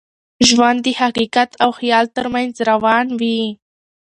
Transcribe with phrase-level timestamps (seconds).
[0.47, 3.41] ژوند د حقیقت او خیال تر منځ روان وي.